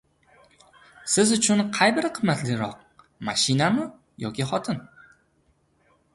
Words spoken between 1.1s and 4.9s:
Siz uchun qay biri qimmatliroq, mashinami yoki xotin?